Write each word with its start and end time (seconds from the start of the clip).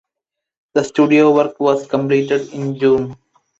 The 0.73 0.83
studio 0.83 1.31
work 1.31 1.59
was 1.59 1.85
completed 1.85 2.51
in 2.53 2.75
June. 2.79 3.15